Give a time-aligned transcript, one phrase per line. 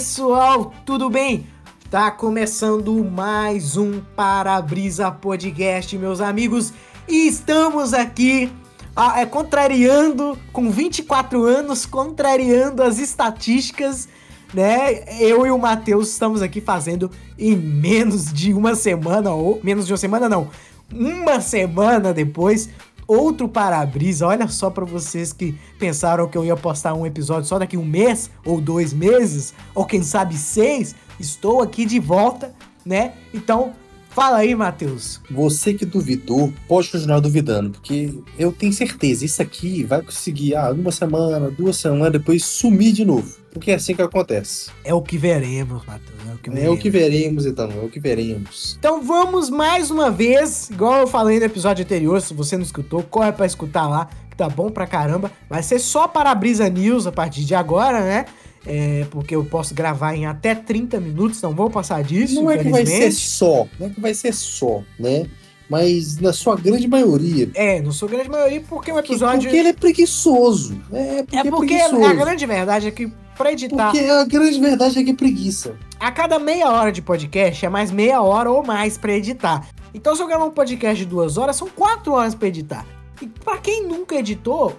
[0.00, 1.46] pessoal, tudo bem?
[1.90, 6.72] Tá começando mais um Para-Brisa Podcast, meus amigos,
[7.06, 8.50] e estamos aqui
[8.96, 14.08] ah, é, contrariando, com 24 anos, contrariando as estatísticas,
[14.54, 15.04] né?
[15.20, 19.92] Eu e o Matheus estamos aqui fazendo em menos de uma semana, ou menos de
[19.92, 20.48] uma semana não,
[20.90, 22.70] uma semana depois,
[23.10, 24.26] outro para-brisa.
[24.26, 27.84] Olha só para vocês que pensaram que eu ia postar um episódio só daqui um
[27.84, 30.94] mês, ou dois meses, ou quem sabe seis.
[31.18, 33.14] Estou aqui de volta, né?
[33.34, 33.72] Então,
[34.10, 35.20] fala aí, Matheus.
[35.30, 40.70] Você que duvidou, pode continuar duvidando, porque eu tenho certeza, isso aqui vai conseguir, ah,
[40.70, 43.40] uma semana, duas semanas, depois sumir de novo.
[43.52, 44.70] Porque é assim que acontece.
[44.84, 46.20] É o que veremos, Matheus.
[46.28, 46.68] É o que veremos.
[46.68, 48.76] É o que veremos, então, é o que veremos.
[48.78, 53.02] Então vamos mais uma vez, igual eu falei no episódio anterior, se você não escutou,
[53.02, 55.32] corre pra escutar lá, que tá bom pra caramba.
[55.48, 58.26] Vai ser só para a Brisa News a partir de agora, né?
[58.66, 62.34] É, porque eu posso gravar em até 30 minutos, não vou passar disso.
[62.42, 65.26] Não é que vai ser só, não é que vai ser só, né?
[65.68, 67.48] Mas na sua grande maioria.
[67.54, 69.42] É, na sua grande maioria, porque o episódio.
[69.42, 70.82] Porque ele é preguiçoso.
[70.92, 73.92] É porque, é porque é a grande verdade é que pra editar.
[73.92, 75.76] Porque a grande verdade é que é preguiça.
[75.98, 79.68] A cada meia hora de podcast é mais meia hora ou mais pra editar.
[79.94, 82.84] Então, se eu gravar um podcast de duas horas, são quatro horas pra editar.
[83.22, 84.76] E pra quem nunca editou,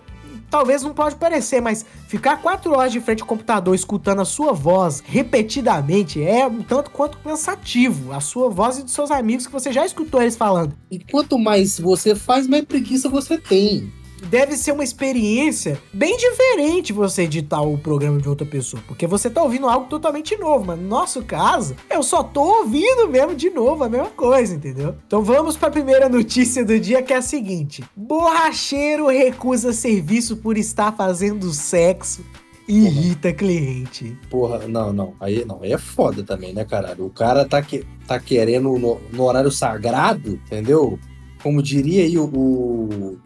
[0.51, 4.51] talvez não pode parecer, mas ficar quatro horas de frente ao computador escutando a sua
[4.51, 8.11] voz repetidamente é um tanto quanto cansativo.
[8.11, 10.75] A sua voz e dos seus amigos que você já escutou eles falando.
[10.91, 13.91] E quanto mais você faz, mais preguiça você tem
[14.29, 19.29] deve ser uma experiência bem diferente você editar o programa de outra pessoa, porque você
[19.29, 23.49] tá ouvindo algo totalmente novo, mas no nosso caso, eu só tô ouvindo mesmo de
[23.49, 24.95] novo a mesma coisa, entendeu?
[25.07, 30.37] Então vamos para a primeira notícia do dia que é a seguinte: Borracheiro recusa serviço
[30.37, 32.23] por estar fazendo sexo
[32.67, 34.17] irrita cliente.
[34.29, 35.13] Porra, não, não.
[35.19, 37.05] Aí não, aí é foda também, né, caralho?
[37.05, 40.97] O cara tá, que, tá querendo no, no horário sagrado, entendeu?
[41.43, 43.17] Como diria aí o, o,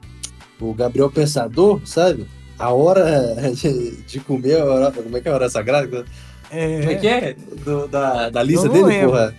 [0.60, 2.28] o Gabriel Pensador, sabe?
[2.58, 3.04] A hora
[3.54, 6.06] de, de comer, a hora, como é que é a hora sagrada?
[6.50, 6.80] É...
[6.80, 7.36] Como é que é?
[7.64, 9.12] Do, da, da lista dele, lembro.
[9.12, 9.36] porra?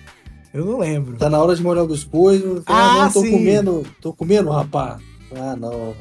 [0.53, 1.17] Eu não lembro.
[1.17, 2.63] Tá na hora de molhar algumas coisas.
[2.67, 3.31] Ah, ah não, tô sim.
[3.31, 5.03] comendo, tô comendo, rapaz.
[5.35, 5.95] Ah, não.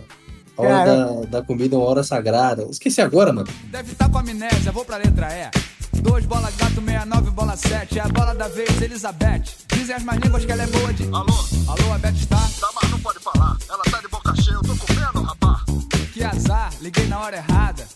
[0.57, 0.85] A hora Cara.
[0.85, 2.63] da, da comida é uma hora sagrada.
[2.69, 3.47] Esqueci agora, mano.
[3.65, 5.75] Deve estar com amnésia, vou pra letra E.
[6.01, 7.99] Dois bola gato, 69, bola 7.
[7.99, 9.43] É a bola da vez, Elizabeth.
[9.73, 11.03] Dizem as más línguas que ela é boa de.
[11.05, 11.45] Alô?
[11.67, 12.37] Alô, a Beth está?
[12.37, 13.57] Tá, mas não pode falar.
[13.69, 14.07] Ela tá de
[14.45, 15.65] cheia, eu tô comendo, rapá.
[16.13, 17.87] Que azar, liguei na hora errada.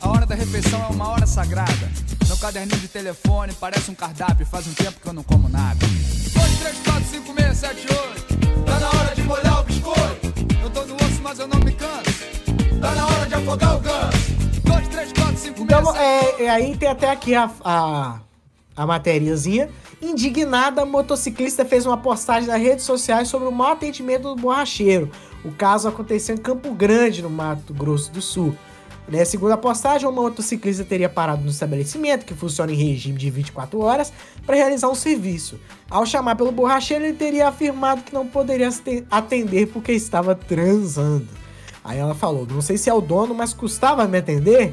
[0.00, 1.90] A hora da refeição é uma hora sagrada.
[2.26, 4.44] Meu caderninho de telefone parece um cardápio.
[4.44, 5.78] Faz um tempo que eu não como nada.
[5.80, 8.64] 2, 3, 4, 5, 6, 7, 8.
[8.66, 10.34] Tá na hora de molhar o biscoito.
[10.62, 12.10] Eu tô no osso, mas eu não me canso.
[12.80, 14.34] Tá na hora de afogar o ganso.
[14.64, 18.20] 2, 3, 4, 5, 6, Então, 7, é, é, aí tem até aqui a, a,
[18.76, 19.68] a materiazinha.
[20.00, 25.10] Indignada, a motociclista fez uma postagem nas redes sociais sobre o mau atendimento do borracheiro.
[25.44, 28.56] O caso aconteceu em Campo Grande, no Mato Grosso do Sul.
[29.06, 33.28] Né, segundo a postagem, uma motociclista teria parado no estabelecimento, que funciona em regime de
[33.28, 34.10] 24 horas,
[34.46, 35.60] para realizar um serviço.
[35.90, 38.70] Ao chamar pelo borracheiro, ele teria afirmado que não poderia
[39.10, 41.28] atender porque estava transando.
[41.84, 44.72] Aí ela falou: Não sei se é o dono, mas custava me atender?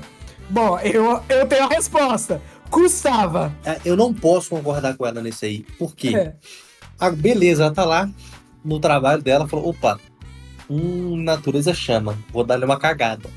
[0.50, 2.42] Bom, eu, eu tenho a resposta.
[2.72, 3.54] Custava.
[3.66, 5.66] É, Eu não posso concordar com ela nesse aí.
[5.78, 6.16] Por quê?
[6.16, 6.36] É.
[6.98, 8.10] Ah, beleza, ela tá lá
[8.64, 10.00] no trabalho dela, falou, opa,
[10.70, 13.30] hum, natureza chama, vou dar-lhe uma cagada.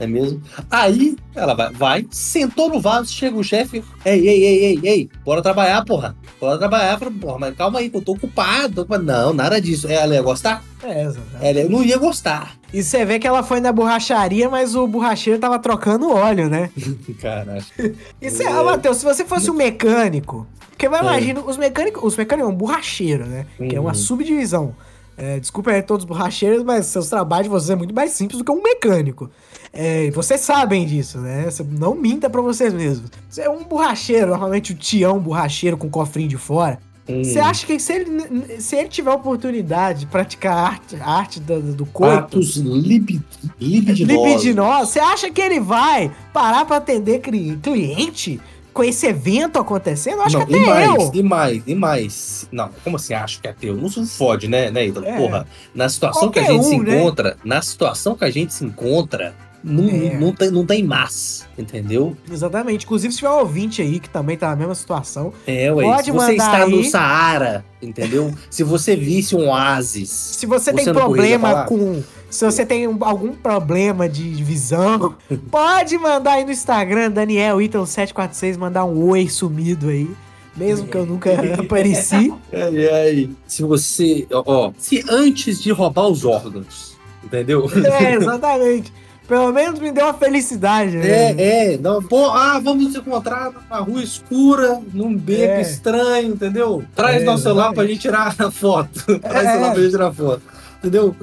[0.00, 0.40] É mesmo?
[0.70, 5.10] Aí ela vai, vai, sentou no vaso, chega o chefe, ei, ei, ei, ei, ei,
[5.24, 6.14] bora trabalhar, porra.
[6.40, 6.98] Bora trabalhar.
[7.20, 8.74] Porra, mas calma aí, que eu tô ocupado.
[8.76, 9.88] tô ocupado." Não, nada disso.
[9.88, 10.62] Ela ia gostar?
[10.82, 11.58] É, exatamente.
[11.58, 12.56] Ela não ia gostar.
[12.72, 16.70] E você vê que ela foi na borracharia, mas o borracheiro tava trocando óleo, né?
[17.20, 17.64] Caralho.
[18.20, 18.48] E você, É.
[18.48, 21.02] ah, Matheus, se você fosse um mecânico, porque vai É.
[21.02, 23.46] imagina, os mecânicos, os mecânicos é um borracheiro, né?
[23.68, 23.94] Que é uma Uhum.
[23.94, 24.74] subdivisão.
[25.20, 28.38] É, desculpa aí todos os borracheiros, mas seus trabalhos de vocês é muito mais simples
[28.38, 29.28] do que um mecânico.
[29.72, 31.44] É, e vocês sabem disso, né?
[31.44, 33.10] Você não minta pra vocês mesmos.
[33.28, 36.78] Você é um borracheiro, normalmente o tião borracheiro com cofrinho de fora.
[37.08, 37.24] Hum.
[37.24, 41.60] Você acha que se ele, se ele tiver oportunidade de praticar a arte, arte do,
[41.72, 43.20] do corpo, Atos lib...
[43.58, 44.90] libidinosos.
[44.90, 48.38] você acha que ele vai parar pra atender cli- cliente
[48.74, 50.18] com esse evento acontecendo?
[50.18, 51.10] Eu acho não, que e até mais, eu.
[51.14, 52.48] e mais, e mais.
[52.52, 53.74] Não, como assim acho que é teu?
[53.74, 55.06] Não se fode, né, né, Ítalo?
[55.06, 55.16] É.
[55.16, 57.00] Porra, na situação que a Qualquer gente se um, né?
[57.00, 60.18] encontra, na situação que a gente se encontra, não, É.
[60.18, 62.16] não, tem, não tem mas, entendeu?
[62.30, 62.84] Exatamente.
[62.84, 65.84] Inclusive, se tiver um ouvinte aí que também tá na mesma situação, É, ué.
[65.84, 66.84] Pode se você mandar está no aí.
[66.84, 68.32] Saara, entendeu?
[68.50, 70.08] se você visse um oásis.
[70.10, 72.02] se você, Você tem problema com.
[72.30, 75.14] Se você tem um- algum problema de visão,
[75.50, 80.08] pode mandar aí no Instagram, Daniel Ítalo 746, mandar um oi sumido aí.
[80.54, 82.34] Mesmo que eu nunca apareci.
[82.52, 83.30] Ai, ai.
[83.46, 84.26] Se você.
[84.30, 87.70] Ó, se antes de roubar os órgãos, entendeu?
[88.00, 88.92] É, exatamente.
[89.28, 91.06] Pelo menos me deu uma felicidade, né?
[91.32, 91.78] É, é.
[91.78, 95.60] Não, pô, ah, vamos nos encontrar numa rua escura, num beco É.
[95.60, 96.82] estranho, entendeu?
[96.96, 99.04] Traz É, nosso celular pra gente tirar a foto.
[99.20, 99.50] Traz É.
[99.50, 100.42] o celular pra gente tirar a foto.
[100.78, 101.14] Entendeu?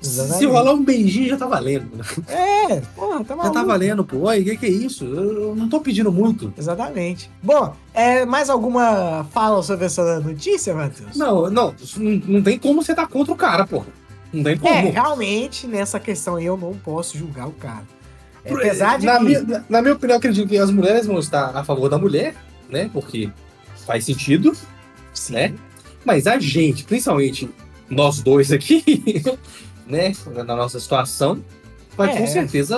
[0.00, 0.46] Se Exatamente.
[0.46, 1.86] rolar um beijinho já tá valendo.
[2.28, 3.54] É, porra, tá Já maluco.
[3.54, 4.16] tá valendo, pô.
[4.28, 5.04] Oi, o que, que é isso?
[5.04, 6.52] Eu não tô pedindo muito.
[6.58, 7.30] Exatamente.
[7.40, 11.16] Bom, é, mais alguma fala sobre essa notícia, Matheus?
[11.16, 11.72] Não, não,
[12.26, 13.86] não tem como você tá contra o cara, porra.
[14.32, 14.72] Não tem como.
[14.74, 17.84] É, realmente, nessa questão aí eu não posso julgar o cara.
[18.44, 19.24] É, apesar de na, que...
[19.24, 21.98] minha, na- na minha opinião, eu acredito que as mulheres vão estar a favor da
[21.98, 22.34] mulher,
[22.68, 22.90] né?
[22.92, 23.30] Porque
[23.86, 24.56] faz sentido,
[25.12, 25.32] Sim.
[25.34, 25.54] né?
[26.04, 27.48] Mas a gente, principalmente
[27.88, 28.82] nós dois aqui,
[29.86, 30.12] né?
[30.46, 31.42] Na nossa situação,
[31.96, 32.16] vai É.
[32.18, 32.76] com certeza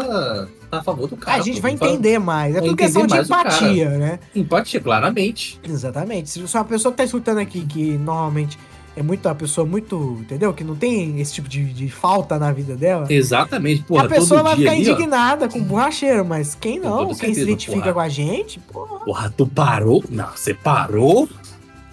[0.64, 1.38] estar a favor do cara.
[1.38, 2.54] a gente vai entender mais.
[2.54, 4.18] É vai tudo questão de empatia, né?
[4.34, 5.58] Empatia, claramente.
[5.62, 6.28] Exatamente.
[6.30, 8.58] Se é uma pessoa que tá escutando aqui, que normalmente
[8.96, 10.52] é muito uma pessoa muito, entendeu?
[10.54, 13.06] Que não tem esse tipo de, de falta na vida dela.
[13.10, 13.82] Exatamente.
[13.82, 14.92] Porra, a pessoa vai ficar ali, ó.
[14.92, 17.92] indignada com borracheiro, mas quem não, quem se identifica porra.
[17.94, 19.00] com a gente, porra.
[19.04, 20.04] Porra, tu parou?
[20.08, 21.28] Não, você parou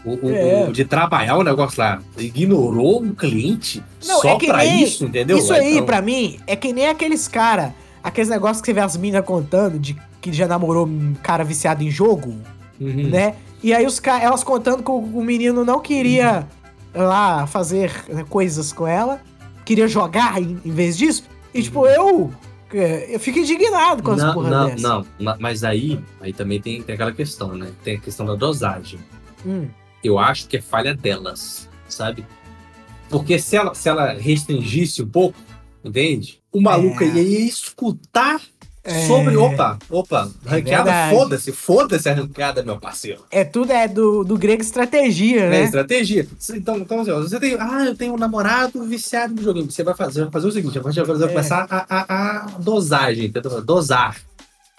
[0.06, 0.68] o, o- É.
[0.70, 2.00] o- de trabalhar o negócio lá.
[2.18, 5.38] Ignorou um cliente Não, só é pra nem- isso, entendeu?
[5.38, 7.74] Isso aí, Então, pra mim, é que nem aqueles cara,
[8.04, 11.84] aqueles negócios que você vê as minas contando de que já namorou um cara viciado
[11.84, 12.36] em jogo,
[12.80, 13.10] uhum.
[13.10, 13.36] né?
[13.64, 16.48] E aí os elas contando que o, o menino não queria
[16.94, 19.22] lá fazer né, coisas com ela,
[19.66, 21.24] queria jogar em, em vez disso.
[21.54, 22.32] E tipo, eu,
[22.74, 24.88] é, eu fico indignado com as Não, porra não, dessa.
[24.88, 27.72] não, ma- mas aí, aí também tem, tem aquela questão, né?
[27.84, 29.00] Tem a questão da dosagem.
[29.46, 29.68] Hum,
[30.04, 32.26] Eu acho que é falha delas, sabe?
[33.10, 35.38] Porque se ela, se ela restringisse um pouco,
[35.84, 36.42] entende?
[36.52, 37.08] O maluco É.
[37.08, 38.40] ia escutar
[38.84, 39.08] É.
[39.08, 39.36] sobre.
[39.38, 41.16] Opa, opa, ranqueada, verdade.
[41.16, 43.24] foda-se, foda-se a ranqueada, meu parceiro.
[43.30, 45.64] é tudo é do, do grego estratégia, É, né?
[45.64, 46.28] estratégia.
[46.56, 47.56] Então, então assim, você tem.
[47.60, 49.70] Ah, eu tenho um namorado viciado no joguinho.
[49.70, 51.32] Você vai fazer, vai fazer o seguinte: você vai, vai É.
[51.32, 53.62] começar a, a, a dosagem, entendeu?
[53.62, 54.18] Dosar.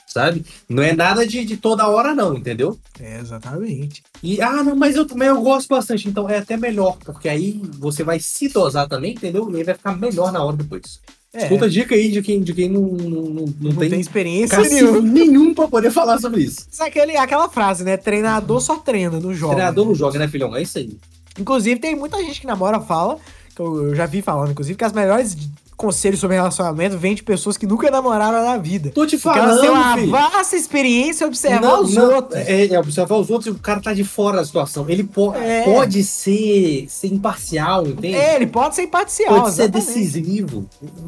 [0.06, 0.44] Sabe?
[0.68, 2.78] Não é nada de, de toda hora, não, entendeu?
[3.00, 4.02] É, exatamente.
[4.22, 6.06] E, ah, não, mas eu também eu gosto bastante.
[6.06, 9.50] Então é até melhor, porque aí você vai se dosar também, entendeu?
[9.50, 11.00] E aí vai ficar melhor na hora depois.
[11.34, 14.00] É, Escuta a dica aí de quem, de quem não, não, não, não tem, tem,
[14.00, 15.00] experiência nenhuma.
[15.00, 16.66] nenhum pra poder falar sobre isso.
[16.70, 17.96] Isso é aquele, aquela frase, né?
[17.96, 19.54] Treinador só treina, não joga.
[19.54, 20.54] Treinador não joga, né, filhão?
[20.54, 20.94] É isso aí.
[21.38, 23.16] Inclusive, tem muita gente que namora fala,
[23.54, 25.34] que eu, eu já vi falando, inclusive, que as melhores
[25.76, 28.90] conselhos sobre relacionamento vêm de pessoas que nunca namoraram na vida.
[28.90, 32.40] Tô te Porque elas falando, têm uma vasta experiência observar Não, os não, outros.
[32.40, 34.88] É, é, observar os outros e o cara tá de fora da situação.
[34.88, 35.62] Ele po- É.
[35.64, 38.14] pode ser, ser imparcial, entende?
[38.14, 39.34] É, ele pode ser imparcial.
[39.42, 39.86] pode ser exatamente.
[39.86, 40.66] decisivo.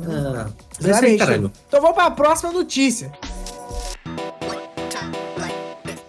[0.09, 0.47] Ah,
[0.83, 1.53] aí, Exatamente.
[1.69, 3.13] Então vamos para a próxima notícia.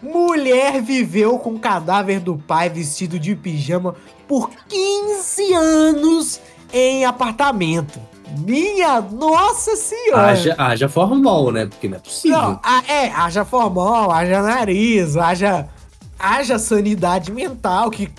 [0.02, 3.96] Mulher viveu com o cadáver do pai vestido de pijama
[4.28, 6.40] por 15 anos
[6.72, 8.00] em apartamento.
[8.38, 10.28] Minha nossa senhora!
[10.32, 11.66] Haja, haja formal, né?
[11.66, 12.38] Porque não é possível.
[12.38, 15.68] Não, a- é, haja formal, haja nariz, haja,
[16.20, 18.10] haja sanidade mental, que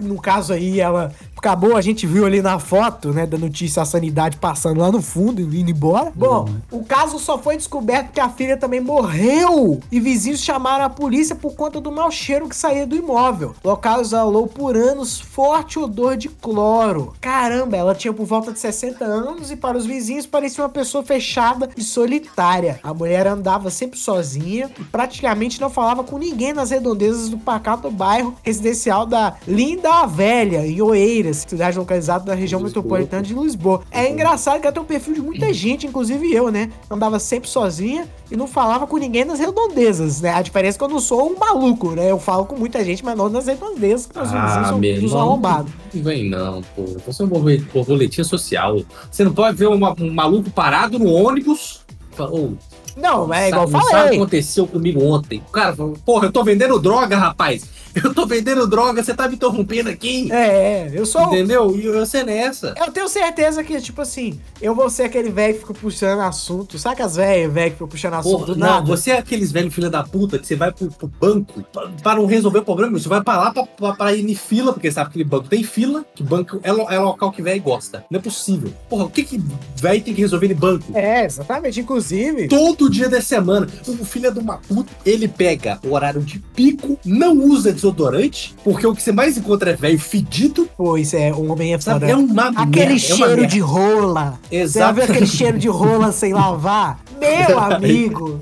[0.00, 3.84] no caso aí ela acabou, a gente viu ali na foto, né, da notícia a
[3.84, 6.12] sanidade passando lá no fundo e indo embora.
[6.14, 10.88] Bom, o caso só foi descoberto que a filha também morreu e vizinhos chamaram a
[10.88, 13.56] polícia por conta do mau cheiro que saía do imóvel.
[13.64, 17.12] O local exalou por anos forte odor de cloro.
[17.20, 21.02] Caramba, ela tinha por volta de 60 anos e para os vizinhos parecia uma pessoa
[21.02, 22.78] fechada e solitária.
[22.84, 27.90] A mulher andava sempre sozinha e praticamente não falava com ninguém nas redondezas do pacato
[27.90, 32.82] bairro residencial da Linda Velha, em Oeiras, cidade localizada na região Lisboa.
[32.82, 33.82] metropolitana de Lisboa.
[33.90, 36.70] É engraçado que tem um perfil de muita gente, inclusive eu, né?
[36.90, 40.30] Andava sempre sozinha e não falava com ninguém nas redondezas, né?
[40.34, 42.10] A diferença é que eu não sou um maluco, né?
[42.10, 45.18] Eu falo com muita gente, mas não nas redondezas, que vizinhos Ah, uns irmão.
[45.20, 45.72] arrombados.
[45.94, 46.84] Não vem não, pô.
[47.06, 48.80] Você é um borboletinha social.
[49.10, 51.80] Você não pode ver uma- um maluco parado no ônibus.
[52.18, 52.50] Ô,
[52.94, 54.16] Não, é igual eu Sabe- não sabe o que falei.
[54.18, 55.42] aconteceu comigo ontem.
[55.48, 57.64] O cara falou, porra, eu tô vendendo droga, rapaz.
[57.94, 60.30] Eu tô vendendo droga, você tá me interrompendo aqui.
[60.32, 61.22] É, é, eu sou.
[61.26, 61.76] Entendeu?
[61.76, 62.74] E você nessa.
[62.76, 66.78] Eu tenho certeza que, tipo assim, eu vou ser aquele velho que fica puxando assunto.
[66.78, 68.86] Sabe as velhas, velho, que ficam puxando assunto Porra, do não, nada?
[68.86, 72.14] você é aqueles velhos filha da puta que você vai pro, pro banco pra, pra
[72.16, 72.98] não resolver o problema.
[72.98, 75.48] Você vai pra lá pra, pra, pra ir em fila, porque sabe que aquele banco
[75.48, 78.04] tem fila, que banco é, é local que velho gosta.
[78.10, 78.72] Não é possível.
[78.88, 79.42] Porra, o que que
[79.76, 80.96] velho tem que resolver em banco?
[80.96, 81.80] É, exatamente.
[81.80, 86.20] Inclusive, Todo dia da semana, o filho é de uma puta, ele pega o horário
[86.20, 90.96] de pico, não usa desodorante, porque o que você mais encontra é velho fedido, pô,
[90.96, 92.06] isso é um homem é foda.
[92.08, 93.46] É uma Aquele merda, é uma cheiro merda.
[93.46, 94.38] de rola.
[94.48, 94.94] Você Exato.
[94.94, 97.00] viu aquele cheiro de rola sem lavar?
[97.48, 98.40] Meu amigo.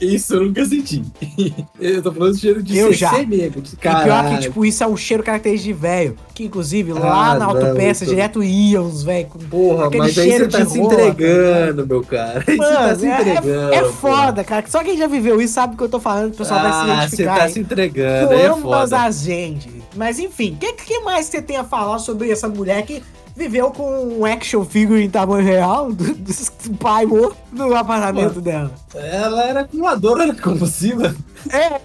[0.00, 1.02] Isso eu nunca senti.
[1.80, 3.12] eu tô falando de cheiro de Eu já.
[3.24, 3.60] mesmo.
[3.60, 6.16] De E pior que, tipo, isso é um cheiro característico de velho.
[6.34, 10.50] Que, inclusive, lá Ah, na autopeça, direto ia uns velho Porra, aquele mas aí cheiro
[10.50, 12.42] você tá se rola, entregando, meu cara.
[12.48, 13.72] Aí você tá Mano, se é- entregando.
[13.74, 13.92] é, pô.
[13.92, 14.64] foda, cara.
[14.68, 16.78] Só quem já viveu isso sabe o que eu tô falando, o pessoal vai se
[16.78, 17.36] Ah, você identificar.
[17.38, 17.52] tá hein?
[17.52, 19.02] se entregando, aí é Ambas foda.
[19.04, 19.70] as gente.
[19.96, 23.02] Mas enfim, o que, que mais você tem a falar sobre essa mulher que
[23.36, 28.72] viveu com um action figure em tamanho real do, do pai morto no apartamento dela?
[28.94, 31.14] Ela era acumuladora né, compulsiva.
[31.50, 31.80] É,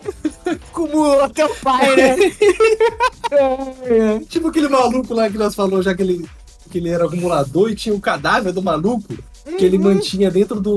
[0.52, 2.16] acumulou até o pai, né?
[3.32, 4.20] É, é.
[4.28, 6.28] Tipo aquele maluco lá que nós falou já que ele,
[6.72, 9.14] que ele era acumulador e tinha o cadáver do maluco
[9.58, 10.76] que ele mantinha dentro do.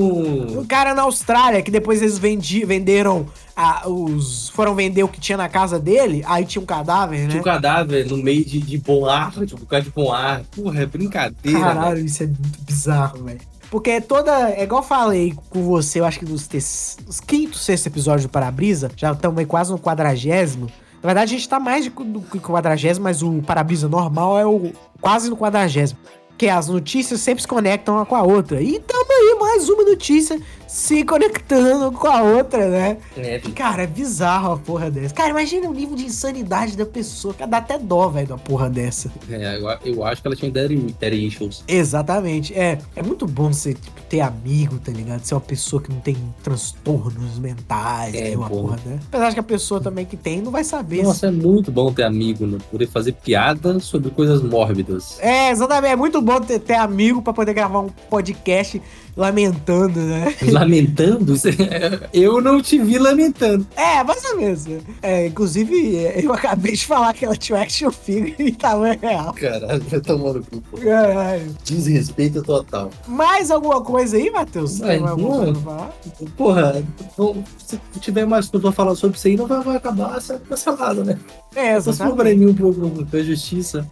[0.61, 4.49] Um cara na Austrália que depois eles vendi, venderam a- os.
[4.51, 7.29] Foram vender o que tinha na casa dele, aí tinha um cadáver, né?
[7.29, 10.43] Tinha um cadáver no meio de, de bom ar, tipo, causa de bom ar.
[10.55, 11.61] Porra, é brincadeira.
[11.61, 13.41] Caralho, isso é muito bizarro, velho.
[13.71, 14.51] Porque é toda.
[14.51, 18.25] É igual eu falei com você, eu acho que nos, tes- nos quinto, sexto episódios
[18.25, 20.67] do Parabrisa, já estamos aí quase no quadragésimo.
[21.03, 24.73] Na verdade, a gente tá mais do que quadragésimo, mas o Parabrisa normal é o
[25.01, 25.99] quase no quadragésimo.
[26.39, 28.61] Que as notícias sempre se conectam uma com a outra.
[28.63, 32.97] E tamo aí, mais uma notícia se conectando com a outra, né?
[33.15, 33.39] É.
[33.55, 35.15] Cara, é bizarro a porra dessa.
[35.15, 37.35] Cara, imagina o nível de insanidade da pessoa.
[37.35, 39.13] Cara, dá até dó, velho, da porra dessa.
[39.31, 41.63] É, eu, eu acho que ela tinha daddy, issues.
[41.69, 42.55] Exatamente.
[42.55, 45.23] É, é muito bom você tipo, ter amigo, tá ligado?
[45.23, 48.63] Ser uma pessoa que não tem transtornos mentais, É, é, uma bom.
[48.63, 48.99] porra, né?
[49.09, 51.03] Apesar que a pessoa também que tem não vai saber.
[51.03, 52.57] Nossa, é muito bom ter amigo, né?
[52.71, 55.19] Poder fazer piada sobre coisas mórbidas.
[55.21, 55.93] É, exatamente.
[55.93, 58.81] É muito bom ter, ter amigo pra poder gravar um podcast
[59.17, 60.35] lamentando, né?
[60.51, 61.35] Lamentando?
[61.35, 63.67] É- Eu não te vi lamentando.
[63.77, 64.65] É, mais ou menos.
[65.03, 68.99] É, inclusive, é, eu acabei de falar que ela tinha um action figure em tamanho
[69.01, 69.33] real.
[69.35, 70.63] Caralho, vai tomar no cu.
[70.81, 71.55] Caralho.
[71.65, 72.91] Desrespeito total.
[73.07, 74.81] Mais alguma coisa aí, Matheus?
[74.83, 75.55] Alguma não.
[75.57, 75.93] falar?
[76.37, 76.83] Porra,
[77.19, 80.39] não- se tiver mais coisa pra falar sobre isso aí, não vai, vai acabar essa
[80.39, 81.19] cancelado, né?
[81.55, 82.17] É, Só se for exatamente.
[82.17, 83.87] pra mim um pouco da justiça.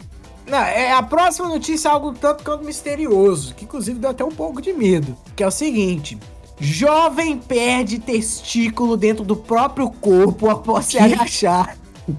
[0.47, 4.31] Não, é, a próxima notícia é algo tanto quanto misterioso, que inclusive deu até um
[4.31, 5.15] pouco de medo.
[5.35, 6.17] Que é o seguinte:
[6.59, 11.03] jovem perde testículo dentro do próprio corpo após se Que?
[11.03, 11.77] agachar.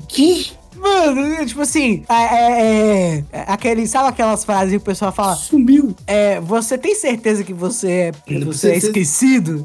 [0.08, 0.52] Que?
[0.82, 5.34] Mano, é tipo assim, é, é- é- aquele, sabe aquelas frases que o pessoal fala?
[5.36, 5.94] Sumiu.
[6.06, 9.64] É, você tem certeza que você é, Não você é esquecido?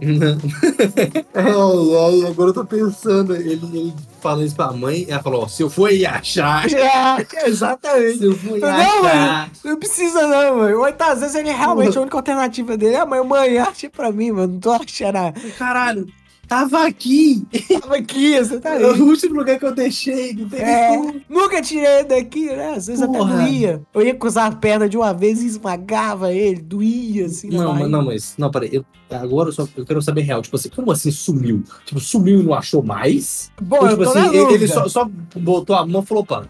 [1.33, 3.35] Ai, ai, agora eu tô pensando.
[3.35, 6.65] Ele, ele falou isso pra mãe, ela falou: ó, se eu for aí achar.
[6.77, 8.19] É, exatamente.
[8.19, 9.03] Se eu for aí Não, achar.
[9.03, 10.77] mano, não precisa não, mano.
[10.79, 14.53] Muitas vezes ele realmente a única alternativa dele é, mãe, mãe, acha pra mim, mano.
[14.53, 15.15] Não tô achando.
[15.17, 16.07] a- Caralho,
[16.47, 17.43] tava aqui.
[17.81, 19.01] Tava aqui, você tá É o aí.
[19.01, 20.33] último lugar que eu deixei.
[20.33, 21.21] Não tem É, como.
[21.29, 22.71] nunca tirei ele daqui, né?
[22.71, 23.33] Às vezes Porra.
[23.35, 23.81] até doía.
[23.93, 27.49] Eu ia cruzar a perna de uma vez e esmagava ele, doía, assim.
[27.49, 28.35] Não, mas não, mas.
[28.37, 28.69] Não, peraí.
[28.71, 30.41] Eu, agora eu, só, eu quero saber real.
[30.41, 31.63] Tipo assim, como assim sumiu?
[31.85, 33.51] Tipo, sumiu e não achou mais?
[33.61, 36.05] Bom, Ou, eu tipo tô assim, na ele, ele só, só botou a mão e
[36.05, 36.43] falou, pá,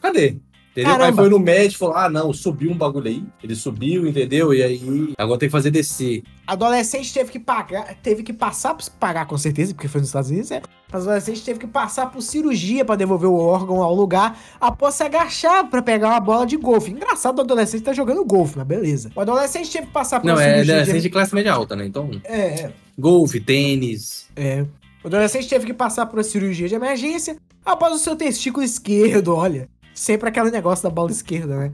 [0.00, 0.36] cadê?
[0.72, 0.92] Entendeu?
[0.92, 1.22] Aí Caramba.
[1.22, 3.24] foi no médico e falou: ah, não, subiu um bagulho aí.
[3.42, 4.54] Ele subiu, entendeu?
[4.54, 6.22] E aí agora tem que fazer descer.
[6.46, 10.50] Adolescente teve que pagar, teve que passar, pagar com certeza, porque foi nos Estados Unidos,
[10.50, 10.62] né?
[10.92, 15.02] Mas adolescente teve que passar por cirurgia pra devolver o órgão ao lugar após se
[15.02, 16.90] agachar pra pegar uma bola de golfe.
[16.90, 19.10] Engraçado o adolescente tá jogando golfe, mas beleza.
[19.14, 20.74] O adolescente teve que passar por Não, é cirurgia.
[20.74, 21.02] adolescente de...
[21.02, 21.84] de classe média alta, né?
[21.86, 22.72] Então, É, é.
[22.98, 24.26] golfe, tênis.
[24.36, 24.64] É.
[25.02, 29.34] O adolescente teve que passar por uma cirurgia de emergência após o seu testículo esquerdo,
[29.34, 29.68] olha.
[30.00, 31.72] Sempre aquele negócio da bola esquerda, né?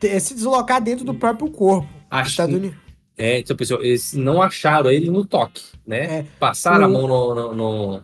[0.00, 1.88] Te- Se deslocar dentro do próprio corpo.
[2.10, 2.76] Acho Estados Unidos.
[3.16, 5.98] É, então, pessoal, eles não acharam ele no toque, né?
[6.18, 6.26] É.
[6.40, 8.02] Passaram a O- mão no, no, no,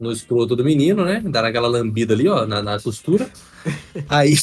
[0.00, 1.20] no escroto do menino, né?
[1.20, 3.28] Deram aquela lambida ali, ó, na, na costura.
[4.08, 4.34] Aí,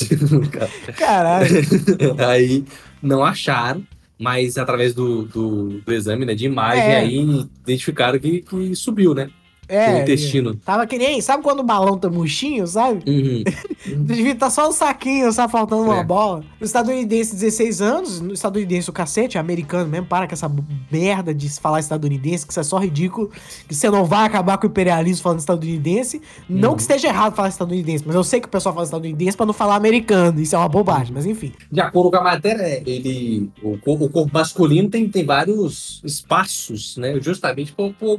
[0.95, 1.47] Caralho.
[2.29, 2.63] aí
[3.01, 3.83] não acharam,
[4.19, 6.97] mas através do, do, do exame né, de imagem, É.
[6.99, 9.31] aí identificaram que, que subiu, né?
[9.67, 9.95] É.
[9.95, 10.55] o intestino.
[10.55, 11.21] Tava que nem.
[11.21, 13.03] Sabe quando o balão tá murchinho, sabe?
[13.09, 13.43] Uhum.
[14.05, 16.03] Devia estar só um saquinho, só faltando uma É.
[16.03, 16.43] bola.
[16.59, 20.51] O estadunidense, 16 anos, no estadunidense o cacete, é americano mesmo, para com essa
[20.91, 23.29] merda de falar estadunidense, que isso é só ridículo,
[23.67, 26.21] que você não vai acabar com o imperialismo falando estadunidense.
[26.49, 26.75] Não Uhum.
[26.75, 29.53] que esteja errado falar estadunidense, mas eu sei que o pessoal fala estadunidense pra não
[29.53, 31.51] falar americano, isso é uma bobagem, mas enfim.
[31.71, 36.97] De acordo com a matéria, ele, o, cor- o corpo masculino tem, tem vários espaços,
[36.97, 37.19] né?
[37.21, 37.73] Justamente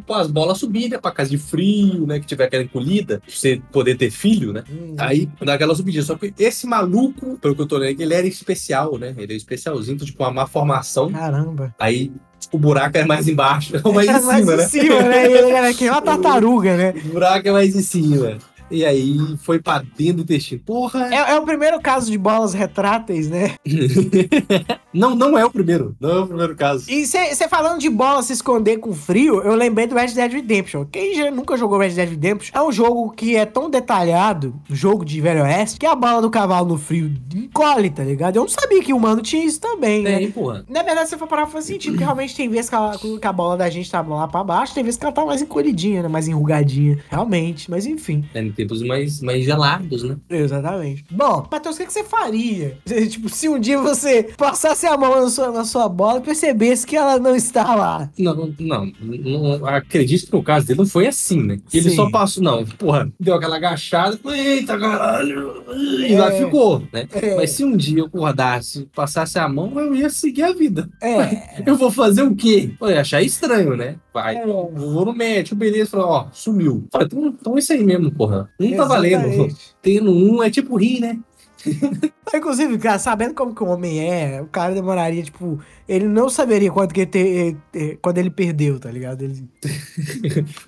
[0.06, 0.98] para as bolas subirem, né?
[0.98, 2.20] Para casa de frio, né?
[2.20, 4.64] Que tiver aquela encolhida, pra você poder ter filho, né?
[4.98, 6.02] Aí dá aquela subidinha.
[6.02, 9.14] Só que esse maluco, pelo que eu tô lendo, ele era especial, né?
[9.16, 11.10] Ele é especialzinho, então, tipo, uma má formação.
[11.10, 11.74] Caramba.
[11.78, 12.12] Aí
[12.52, 14.66] o buraco é mais embaixo, não mais Era em cima, né?
[14.66, 15.30] cima, né?
[15.30, 16.94] E Ele era que nem uma tartaruga, né?
[17.04, 18.38] O buraco é mais em cima.
[18.70, 20.60] E aí foi pra dentro do intestino.
[20.64, 21.08] Porra!
[21.14, 23.54] É, é o primeiro caso de bolas retráteis, né?
[24.96, 25.94] Não, não é o primeiro.
[26.00, 26.90] Não é o primeiro caso.
[26.90, 30.86] E você falando de bola se esconder com frio, eu lembrei do Red Dead Redemption.
[30.86, 34.74] Quem já nunca jogou Red Dead Redemption, é um jogo que é tão detalhado, um
[34.74, 38.36] jogo de Velho Oeste, que a bola do cavalo no frio encolhe, tá ligado?
[38.36, 40.16] Eu não sabia que o humano tinha isso também, né?
[40.16, 40.64] Tem, porra.
[40.66, 43.32] Na verdade, você for parar, faz sentido, porque realmente tem vezes que a, que a
[43.32, 46.08] bola da gente tá lá pra baixo, tem vezes que ela tá mais encolhidinha, né?
[46.08, 46.98] Mais enrugadinha.
[47.10, 48.24] Realmente, mas enfim.
[48.32, 50.16] É, em tempos mais, mais gelados, né?
[50.28, 51.04] Exatamente.
[51.10, 52.78] Bom, Matheus, o que, que você faria?
[53.08, 56.86] Tipo, se um dia você passasse a mão na sua, na sua bola e percebesse
[56.86, 58.10] que ela não está lá.
[58.18, 61.58] Não, não, não, acredito que no caso dele não foi assim, né?
[61.72, 61.96] Ele Sim.
[61.96, 65.62] só passou, não, porra, deu aquela agachada, eita caralho,
[66.06, 66.18] e É.
[66.18, 67.06] lá ficou, né?
[67.12, 67.36] É.
[67.36, 70.88] Mas se um dia eu acordasse, passasse a mão, eu ia seguir a vida.
[71.02, 71.62] É.
[71.66, 72.70] Eu vou fazer o quê?
[72.80, 73.96] Eu ia achar estranho, né?
[74.12, 74.46] Vai, É.
[74.46, 76.86] vou no médico, beleza, falou, ó, sumiu.
[76.92, 78.45] Falei, então, então é isso aí mesmo, porra.
[78.58, 79.48] Não tá valendo.
[79.82, 81.18] Tendo um é tipo rir, né?
[82.34, 85.58] Inclusive, cara, sabendo como que o homem é, o cara demoraria, tipo,
[85.88, 89.22] ele não saberia quanto que ele eh, quando ele perdeu, tá ligado?
[89.22, 89.48] Ele...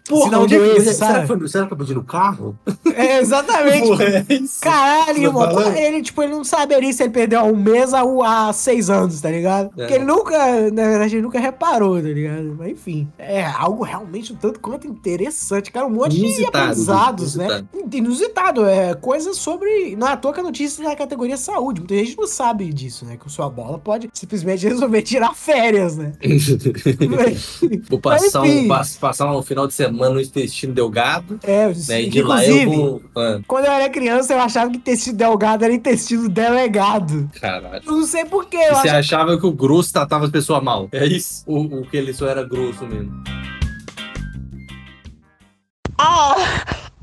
[0.07, 2.57] Se não onde é que- será, foi, será que eu perdi no carro?
[2.95, 3.88] É, exatamente.
[3.88, 4.61] Porra, é isso.
[4.61, 5.73] Caralho, Tá irmão.
[5.76, 9.21] Ele, tipo, ele não saberia se ele perdeu há um mês ou há seis anos,
[9.21, 9.71] tá ligado?
[9.71, 10.38] Porque ele nunca,
[10.71, 12.55] na verdade, ele nunca reparou, tá ligado?
[12.57, 15.87] Mas enfim, é algo realmente um tanto quanto interessante, cara.
[15.87, 17.45] Um monte de Inusitado, aprendizados, né?
[17.47, 17.97] inusitado.
[17.97, 19.97] Inusitado, é coisa sobre.
[19.97, 21.80] Não é à toa que a notícia da categoria saúde.
[21.80, 23.16] Muita gente não sabe disso, né?
[23.16, 26.12] Que sua bola pode simplesmente resolver tirar férias, né?
[27.88, 32.02] Vou passar Mas, um, pass- passar um final de semana no intestino delgado, É, né?
[32.02, 33.02] E de lá eu inclusive, vou.
[33.16, 37.30] Ah, quando eu era criança, eu achava que intestino delgado era intestino delegado.
[37.40, 37.83] caralho.
[37.87, 40.88] Eu não sei porquê, você acho achava que o grosso tratava as pessoas mal?
[40.92, 41.42] É isso?
[41.47, 43.12] O, o que ele só era grosso mesmo.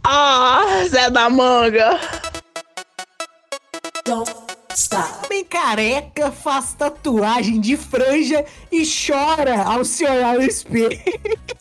[0.07, 1.99] Ah, Zé da Manga.
[4.07, 10.99] Homem careca faz tatuagem de franja e chora ao se olhar no espelho.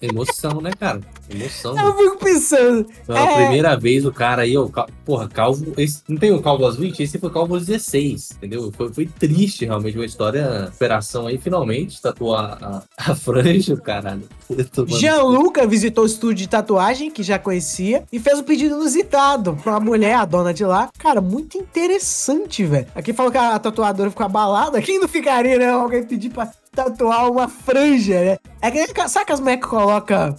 [0.03, 1.01] Emoção, né, cara?
[1.31, 1.79] Emoção.
[1.79, 2.87] Eu fico pensando.
[3.07, 4.69] Pela é, primeira vez o cara aí, ó,
[5.05, 5.73] porra, calvo.
[5.77, 7.03] Esse, não tem o calvo aos 20?
[7.03, 8.73] Esse foi calvo aos 16, entendeu?
[8.77, 10.71] Foi, foi triste, realmente, uma história.
[10.75, 14.23] Operação aí, finalmente, tatuou a, a, a franja, caralho.
[14.49, 19.57] Mano, Gianluca visitou o estúdio de tatuagem, que já conhecia, e fez um pedido inusitado
[19.63, 20.91] pra mulher, a dona de lá.
[20.99, 22.87] Cara, muito interessante, velho.
[22.95, 24.83] Aqui falou que a tatuadora ficou abalada.
[24.83, 25.71] Quem não ficaria, né?
[25.71, 28.39] Alguém pedir pra tatuar uma franja, né?
[28.61, 30.37] É que, sabe que as mulheres que coloca...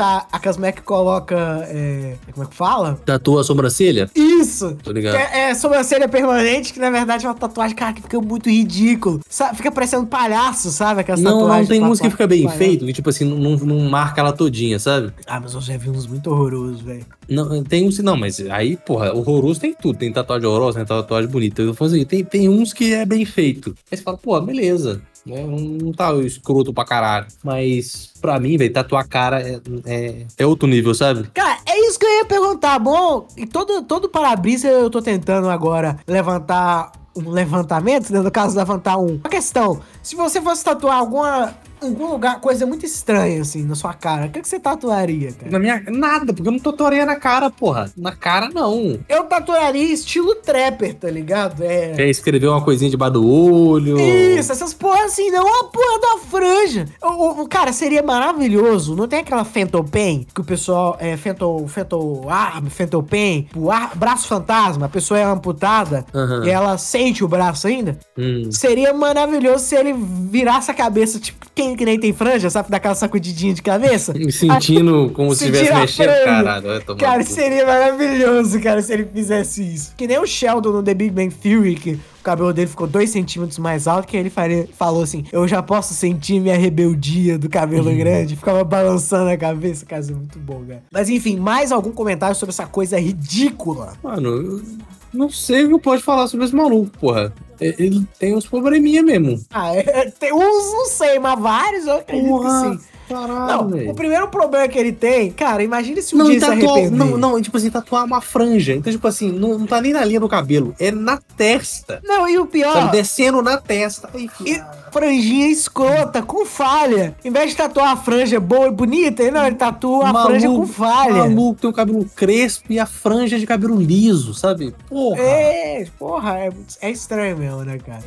[0.00, 1.36] Tá, a Casmec coloca.
[1.68, 2.98] É, como é que fala?
[3.04, 4.08] Tatuou a sobrancelha?
[4.14, 4.74] Isso!
[4.82, 5.14] Tô ligado.
[5.16, 9.20] É, é sobrancelha permanente, que na verdade é uma tatuagem, cara, que fica muito ridículo.
[9.28, 11.02] Sabe, fica parecendo palhaço, sabe?
[11.02, 11.68] Aquelas Não, tatuagens.
[11.68, 14.78] não tem uns que fica bem feito, que tipo assim, não, não marca ela todinha,
[14.78, 15.12] sabe?
[15.26, 17.04] Ah, mas eu já vi uns muito horrorosos, velho.
[17.28, 19.98] Não, tem uns, não, mas aí, porra, horroroso tem tudo.
[19.98, 21.60] Tem tatuagem horrorosa, tem tatuagem bonita.
[21.60, 23.74] Eu falo assim, tem, tem uns que é bem feito.
[23.92, 25.02] Aí você fala, pô, beleza.
[25.26, 27.26] Né, Não tá escroto pra caralho.
[27.42, 31.28] Mas, pra mim, velho, tatuar cara é, é, é outro nível, sabe?
[31.34, 32.78] Cara, é isso que eu ia perguntar.
[32.78, 38.20] Bom, e todo, todo para-brisa eu tô tentando agora levantar um levantamento, né?
[38.20, 39.16] No caso, levantar um.
[39.16, 41.54] Uma questão: se você fosse tatuar alguma.
[41.82, 45.50] Algum lugar, coisa muito estranha, assim, na sua cara, o que, que você tatuaria, cara?
[45.50, 45.82] Na minha.
[45.88, 47.90] Nada, porque eu não tatuaria na cara, porra.
[47.96, 48.98] Na cara, não.
[49.08, 51.62] Eu tatuaria estilo trapper, tá ligado?
[51.62, 51.94] É.
[51.94, 53.98] Quer escrever uma coisinha debaixo do olho.
[53.98, 56.86] Isso, essas porra assim, não a porra da franja.
[57.02, 58.94] O, o- cara, seria maravilhoso.
[58.94, 63.70] Não tem aquela Fenton Pen que o pessoal é Fenton, Fenton arm, Fenton Pen, o
[63.70, 66.44] ar- braço fantasma, a pessoa é amputada Aham.
[66.44, 67.98] e ela sente o braço ainda.
[68.18, 68.50] Hum.
[68.50, 72.70] Seria maravilhoso se ele virasse a cabeça, tipo, quem que nem tem franja, sabe?
[72.70, 74.12] Daquela sacudidinha de cabeça.
[74.12, 76.24] Me sentindo como se estivesse a mexendo.
[76.24, 79.92] Caralho, Cara, seria maravilhoso, cara, se ele fizesse isso.
[79.96, 83.10] Que nem o Sheldon no The Big Bang Theory, que o cabelo dele ficou dois
[83.10, 87.44] centímetros mais alto, que ele faria, falou assim, eu já posso sentir minha rebeldia do
[87.44, 87.50] Uhum.
[87.50, 88.36] cabelo grande.
[88.36, 90.82] Ficava balançando a cabeça, cara, é muito bom, cara.
[90.92, 93.94] Mas enfim, mais algum comentário sobre essa coisa ridícula?
[94.02, 94.62] Mano, eu
[95.12, 97.32] não sei o que pode falar sobre esse maluco, porra.
[97.60, 99.38] Ele tem uns probleminha mesmo.
[99.50, 102.80] Ah, é, tem uns, não sei, mas vários eu acredito que Porra, sim.
[103.14, 103.90] Caralho, Não, velho.
[103.90, 106.50] o primeiro problema que ele tem, cara, imagine se um Não, dia e ele se
[106.50, 106.98] tatuar, arrepender.
[107.06, 108.74] não, não, tipo assim, tatuar uma franja.
[108.74, 112.00] Então, tipo assim, não, não tá nem na linha do cabelo, é na testa.
[112.04, 112.72] Não, e o pior...
[112.72, 114.08] Sabe, descendo na testa.
[114.14, 114.60] Aí, E
[114.92, 117.14] franjinha escrota, com falha.
[117.24, 120.66] Em vez de tatuar a franja boa e bonita, não, ele tatua a franja com
[120.66, 121.14] falha.
[121.28, 124.74] Maluco, tem o cabelo crespo e a franja de cabelo liso, sabe?
[124.88, 125.20] Porra.
[125.20, 128.00] É, porra, é, é estranho mesmo, né, cara?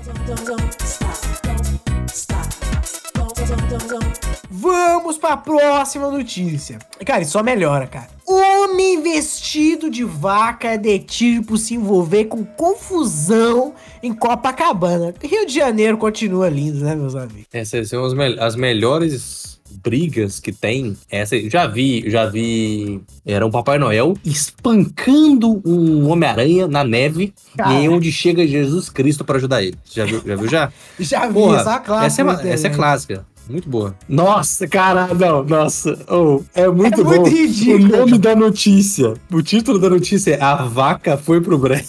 [4.56, 6.78] Vamos pra próxima notícia.
[7.04, 8.08] Cara, isso só melhora, cara.
[8.28, 15.12] Homem vestido de vaca é detido por se envolver com confusão em Copacabana.
[15.24, 17.46] Rio de Janeiro continua lindo, né, meus amigos?
[17.52, 20.96] Essas são as, mel- as melhores brigas que tem.
[21.10, 23.02] Essa, eu já vi, já vi.
[23.26, 27.34] Era um Papai Noel espancando um Homem-Aranha na neve.
[27.58, 27.74] Cara.
[27.74, 29.76] E aí onde chega Jesus Cristo pra ajudar ele.
[29.92, 30.22] Já viu?
[30.26, 30.72] Já viu já?
[31.00, 32.06] Já vi Porra, essa clássica.
[32.06, 33.26] essa, é, uma- essa é clássica.
[33.50, 33.94] Muito boa.
[34.08, 35.98] Nossa, caralho, não, nossa.
[36.10, 37.10] Oh, é muito É bom.
[37.10, 37.94] muito ridículo.
[37.94, 39.14] O nome da notícia.
[39.32, 41.84] O título da notícia é A Vaca Foi pro Brejo.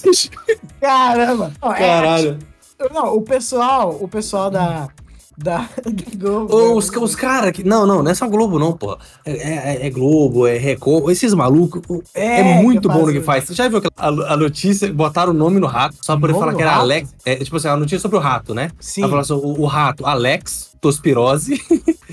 [0.81, 1.53] Caramba.
[1.62, 2.38] É, Caralho.
[2.93, 4.88] Não, o pessoal, o pessoal da.
[5.37, 5.68] Da.
[6.16, 6.75] Globo, Ô, né?
[6.75, 7.64] os, os caras que.
[7.64, 8.97] Não, não, não é só Globo, não, pô.
[9.25, 11.11] É, é- é Globo, é Record.
[11.11, 11.83] Esses malucos.
[12.14, 13.44] É, É, muito bom no que faz-.
[13.44, 14.92] Você já viu aquela, a, a notícia?
[14.92, 16.83] Botaram o nome no rato, só pra Nome falar que era rato?
[16.83, 17.14] Alex.
[17.25, 18.70] É, tipo assim, a notícia sobre o rato, né?
[18.79, 19.03] Sim.
[19.03, 21.61] Ela falou assim: o, o rato, Alex, tospirose.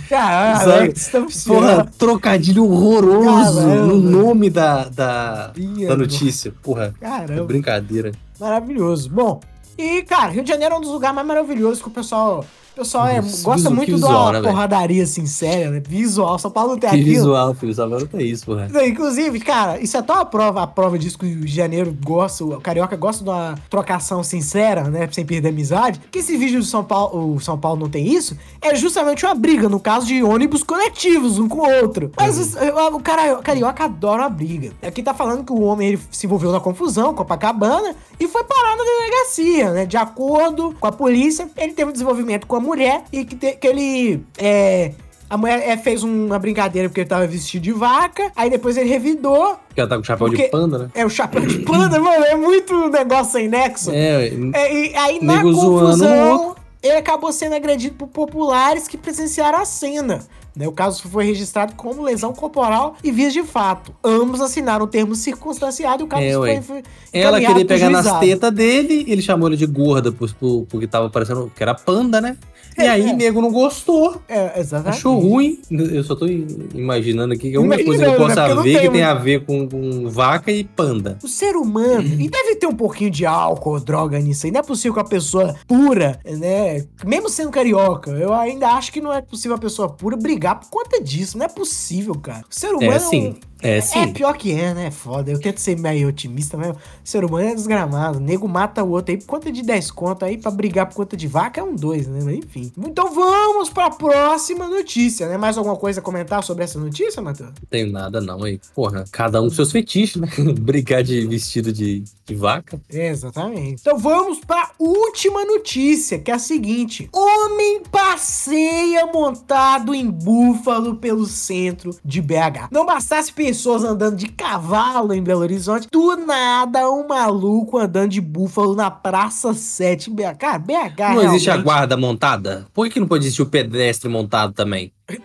[0.10, 0.72] Caralho?
[0.82, 1.12] Alex,
[1.46, 3.86] Porra, trocadilho horroroso Caramba.
[3.86, 5.52] no nome da, da,
[5.88, 6.54] da notícia.
[6.64, 8.12] Porra, é Caramba, brincadeira.
[8.40, 9.10] maravilhoso.
[9.10, 9.40] Bom,
[9.78, 12.44] e cara, Rio de Janeiro é um dos lugares mais maravilhosos que o pessoal.
[12.72, 15.82] O pessoal é, Isso, gosta visu- muito que da visual, né, porradaria sincera, né?
[15.86, 16.40] Visual.
[16.40, 17.10] São Paulo não tem Que aquilo.
[17.16, 17.74] visual, filho.
[17.74, 18.70] Salvador tem isso, porra.
[18.72, 21.54] Não, Inclusive, cara, isso é tão a prova, a prova disso que o Rio de
[21.54, 25.08] Janeiro gosta, o carioca gosta de uma trocação sincera, né?
[25.12, 26.00] Sem perder amizade.
[26.10, 29.36] Que esse vídeo do São Paulo, o São Paulo não tem isso, é justamente uma
[29.36, 32.12] briga, no caso de ônibus coletivos, um com o outro.
[32.18, 34.72] Mas os- o, cara, o carioca adora a briga.
[34.82, 38.78] Aqui tá falando que o homem ele se envolveu na confusão, Copacabana, e foi parar
[38.78, 39.86] na delegacia, né?
[39.86, 43.54] De acordo com a polícia, ele teve um desenvolvimento com a mulher e que, te-
[43.58, 44.24] que ele.
[44.38, 44.92] É,
[45.30, 48.32] a mulher é, fez uma brincadeira porque ele tava vestido de vaca.
[48.36, 49.56] Aí depois ele revidou.
[49.68, 50.90] Porque ela tá com chapéu Porque- de panda, né?
[50.94, 52.24] É o chapéu de panda, mano.
[52.26, 53.92] É muito negócio sem nexo.
[53.92, 59.66] É, É, e aí na confusão, ele acabou sendo agredido por populares que presenciaram a
[59.66, 60.20] cena.
[60.54, 60.68] né?
[60.68, 63.94] O caso foi registrado como lesão corporal e vias de fato.
[64.04, 68.26] Ambos assinaram o termo circunstanciado e o caso É, foi, Ela queria pegar nas juizado.
[68.26, 72.20] tetas dele, ele chamou ela de gorda por, por- porque tava parecendo que era panda,
[72.20, 72.36] né?
[72.78, 73.14] E É, aí, é.
[73.14, 74.98] nego não gostou, É, exatamente.
[74.98, 75.60] achou ruim.
[75.70, 76.26] Eu só tô
[76.74, 78.18] imaginando aqui que é uma coisa que eu né?
[78.18, 81.18] possa Porque não ver que tem a ver com, com vaca e panda.
[81.24, 84.52] O ser humano, e deve ter um pouquinho de álcool, droga nisso aí.
[84.52, 86.86] Não é possível que a pessoa pura, né?
[87.06, 90.70] Mesmo sendo carioca, eu ainda acho que não é possível a pessoa pura brigar por
[90.70, 91.38] conta disso.
[91.38, 92.44] Não é possível, cara.
[92.50, 94.12] O ser humano É um- sim, é É sim.
[94.14, 94.92] pior que é, né?
[94.92, 95.32] Foda.
[95.32, 98.18] Eu tento ser meio otimista, mas o ser humano é desgramado.
[98.18, 100.96] O nego mata o outro aí por conta de 10 conto aí pra brigar por
[100.96, 102.20] conta de vaca é um 2, né?
[102.24, 102.72] Mas enfim.
[102.78, 105.38] Então vamos pra próxima notícia, né?
[105.38, 107.50] Mais alguma coisa a comentar sobre essa notícia, Matheus?
[107.50, 108.60] Não tenho nada não aí.
[108.74, 110.28] Porra, cada um com seus fetiches, né?
[110.60, 112.80] Brigar de vestido de, de vaca.
[112.90, 113.82] Exatamente.
[113.82, 121.26] Então vamos pra última notícia, que é a seguinte: Homem passeia montado em búfalo pelo
[121.26, 122.70] centro de BH.
[122.72, 128.22] Não bastasse pessoas andando de cavalo em Belo Horizonte, do nada um maluco andando de
[128.22, 130.38] búfalo na Praça 7 em BH.
[130.40, 132.66] Cara, BH não existe a realmente- guarda montada?
[132.74, 134.94] Por que, que não pode existir o pedestre montado também?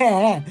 [0.00, 0.42] É.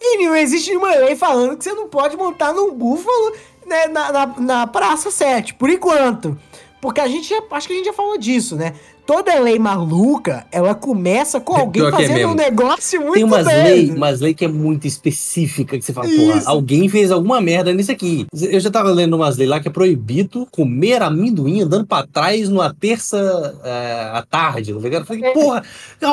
[0.00, 3.32] E não existe nenhuma lei falando que você não pode montar num búfalo
[3.66, 6.38] né, na, na, na Praça 7, por enquanto.
[6.80, 8.74] Porque a gente já, acho que a gente já falou disso, né?
[9.08, 12.32] Toda lei maluca, ela começa com alguém Pior é fazendo mesmo.
[12.32, 16.06] um negócio muito Tem umas leis umas lei que é muito específica, que você fala,
[16.06, 18.26] porra, alguém fez alguma merda nisso aqui.
[18.38, 22.50] Eu já tava lendo umas leis lá que é proibido comer amendoim andando pra trás
[22.50, 25.00] numa terça é, à tarde, tá ligado?
[25.00, 25.62] Eu falei, porra,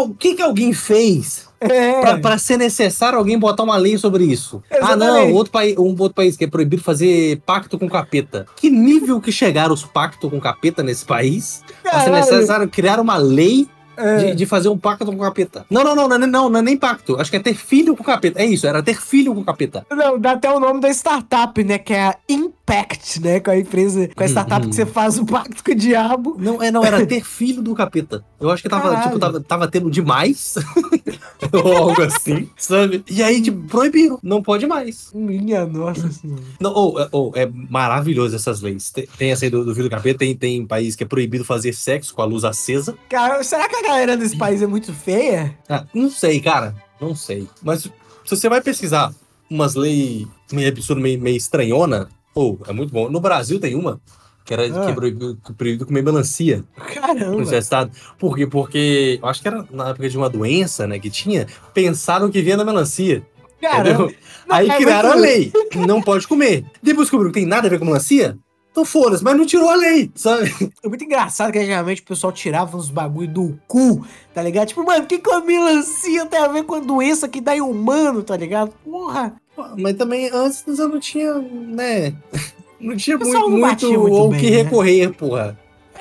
[0.02, 2.02] o que que alguém fez É.
[2.02, 4.62] pra, pra ser necessário alguém botar uma lei sobre isso?
[4.82, 5.34] Ah, não, Exatamente.
[5.34, 8.46] outro país, um outro país que é proibido fazer pacto com capeta.
[8.56, 11.64] Que nível que chegaram os pactos com capeta nesse país?
[11.82, 13.68] Pra ser necessário criar uma lei
[13.98, 14.18] É.
[14.18, 15.66] de, de fazer um pacto com o capeta.
[15.70, 17.20] Não, não, não, não, não, não é nem pacto.
[17.20, 18.42] Acho que é ter filho com o capeta.
[18.42, 19.86] É isso, era ter filho com o capeta.
[19.92, 21.78] Não, dá até o nome da startup, né?
[21.78, 23.40] Que é a Impact, né?
[23.40, 24.70] Com a empresa, com a startup Uhum.
[24.70, 26.36] que você faz o pacto com o diabo.
[26.40, 28.24] Não, é, não, era ter filho do capeta.
[28.40, 29.04] Eu acho que tava, Caralho.
[29.04, 30.56] tipo, tava, tava tendo demais.
[31.52, 33.04] Ou algo assim, sabe?
[33.10, 34.20] E aí, tipo, proibiram.
[34.24, 35.10] Não pode mais.
[35.14, 36.42] Minha nossa senhora.
[36.60, 38.90] Não, ou, é- ou, é maravilhoso essas leis.
[38.92, 41.46] Tem, tem essa aí do, do filho do capeta, tem, tem país que é proibido
[41.46, 42.96] fazer sexo com a luz acesa.
[43.10, 45.58] Cara, será que a galera desse país é muito feia?
[45.70, 46.76] Ah, não sei, cara.
[47.00, 47.48] Não sei.
[47.62, 47.92] Mas se
[48.30, 49.14] você vai pesquisar
[49.50, 53.10] umas leis meio absurdas, meio, meio estranhona, ou é muito bom.
[53.10, 54.00] No Brasil tem uma
[54.44, 54.86] que era Ah.
[54.88, 57.46] que proibido, proibido comer melancia no Caramba.
[57.46, 57.92] seu estado.
[58.20, 58.46] Por quê?
[58.46, 62.42] Porque eu acho que era na época de uma doença, né, que tinha, pensaram que
[62.44, 63.26] vinha da melancia.
[63.60, 64.12] Caramba.
[64.48, 65.52] Não, Aí é criaram a lei.
[65.88, 66.64] Não pode comer.
[66.84, 68.38] Depois descobriram que tem nada a ver com melancia.
[68.76, 70.54] Então foda-se, mas não tirou a lei, sabe?
[70.84, 74.68] É muito engraçado que antigamente o pessoal tirava uns bagulho do cu, tá ligado?
[74.68, 77.56] Tipo, mano, o que, que a melancia tem a ver com a doença que dá
[77.56, 78.74] em humano, tá ligado?
[78.84, 79.34] Porra.
[79.78, 82.14] Mas também antes eu não tinha, né?
[82.78, 84.58] Não tinha muito, não muito, muito ao bem, que né?
[84.58, 85.58] recorrer, porra.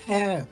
[0.08, 0.42] É.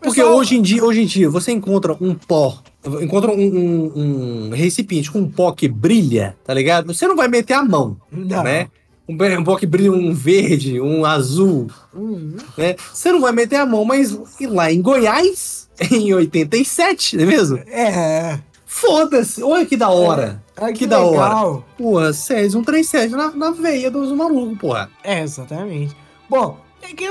[0.00, 2.58] Porque Pessoal- hoje em dia, hoje em dia, você encontra um pó,
[3.00, 6.92] encontra um, um- um recipiente com um pó que brilha, tá ligado?
[6.92, 8.42] Você não vai meter a mão, Não.
[8.42, 8.68] né?
[9.10, 12.76] Um, be- pó que brilha um verde, um azul, Hum, né?
[12.92, 17.58] Você não vai meter a mão, mas lá em Goiás, em 87, não é mesmo?
[17.66, 18.38] É.
[18.64, 19.42] Foda-se!
[19.42, 20.40] Olha que da hora!
[20.56, 21.62] Ai, Que da hora.
[21.76, 24.88] Porra, César, um 37 na, na veia dos malucos, porra.
[25.02, 25.96] É, exatamente.
[26.28, 26.58] Bom,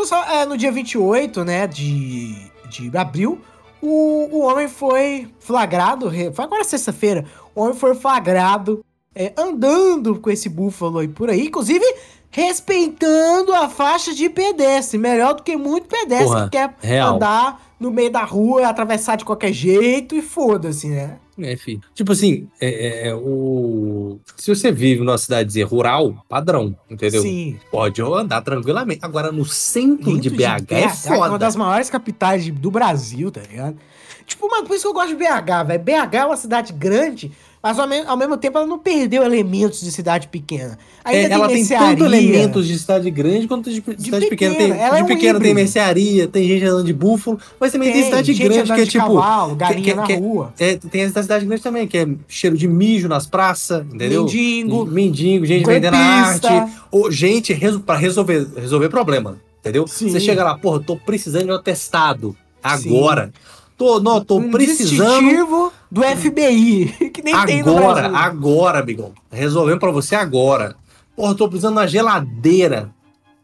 [0.06, 2.36] só, é, no dia 28, né, de,
[2.70, 3.42] de abril,
[3.82, 8.84] o, o homem foi flagrado, foi agora sexta-feira, o homem foi flagrado
[9.20, 11.84] é, andando com esse búfalo aí por aí, inclusive
[12.32, 17.16] respeitando a faixa de pedestre, melhor do que muito pedestre Porra, que quer real.
[17.16, 21.18] andar no meio da rua, atravessar de qualquer jeito e foda-se, né?
[21.42, 21.82] É, filho.
[21.94, 24.20] Tipo assim, é, é, é, o...
[24.38, 27.22] se você vive numa cidade rural, padrão, entendeu?
[27.22, 27.58] Sim.
[27.72, 29.00] Pode andar tranquilamente.
[29.02, 31.38] Agora, no centro de Dentro BH, é que é uma foda.
[31.40, 33.78] das maiores capitais de- do Brasil, tá ligado?
[34.26, 35.84] Tipo, mano, por isso que eu gosto de BH, velho.
[35.84, 39.82] BH é uma cidade grande, mas ao, me- ao mesmo tempo ela não perdeu elementos
[39.82, 40.78] de cidade pequena.
[41.04, 44.56] É, ela tem tanto elementos de cidade grande quanto de, cidade pequena.
[44.56, 44.76] pequena.
[44.76, 45.56] Tem, Ela de é um pequena tem híbrido.
[45.56, 48.92] mercearia, tem gente andando de búfalo, mas também tem, cidade gente grande que é de
[48.92, 49.06] tipo.
[49.06, 50.54] Cavalo, galinha que- na que- rua.
[50.60, 54.24] É, tem a cidade grande também, que é cheiro de mijo nas praças, entendeu?
[54.26, 54.86] Mendigo.
[54.86, 55.90] Mendigo, gente golpista.
[55.90, 56.74] vendendo arte.
[56.92, 59.86] Ou gente reso, pra resolver, resolver problema, entendeu?
[59.88, 60.10] Sim.
[60.10, 62.36] Você chega lá, porra, tô precisando de um atestado.
[62.64, 63.32] Agora.
[63.80, 65.72] Tô, não, tô Um precisando.
[65.90, 68.18] do FBI, que nem tem no Agora, Brasil.
[68.18, 69.14] agora, amigão.
[69.32, 70.76] Resolvendo pra você agora.
[71.16, 72.94] Porra, tô precisando de uma geladeira.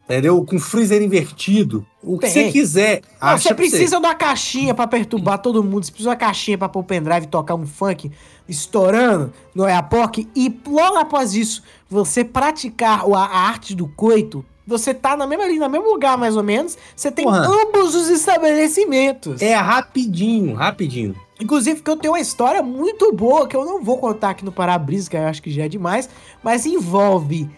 [0.04, 0.44] Entendeu?
[0.46, 1.84] Com freezer invertido.
[2.04, 2.32] O que Tem.
[2.48, 3.02] você quiser.
[3.20, 5.84] Não, você precisa de uma caixinha pra perturbar todo mundo.
[5.86, 8.12] Você precisa de uma caixinha pra pôr o pendrive e tocar um funk
[8.48, 10.28] estourando no Eapoc.
[10.36, 15.60] E logo após isso, você praticar a arte do coito, você tá na mesma ali,
[15.60, 16.78] no mesmo lugar mais ou menos.
[16.96, 17.46] Você tem Porra.
[17.46, 19.42] ambos os estabelecimentos.
[19.42, 21.16] É rapidinho, rapidinho.
[21.40, 24.52] Inclusive que eu tenho uma história muito boa que eu não vou contar aqui no
[24.52, 26.10] Parabrisa, que eu acho que já é demais,
[26.42, 27.50] mas envolve